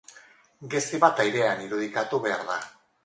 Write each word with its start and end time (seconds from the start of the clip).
Gezi 0.73 0.99
bat 1.03 1.21
airean 1.25 1.61
irudikatu 1.67 2.23
behar 2.25 2.47
da. 2.53 2.57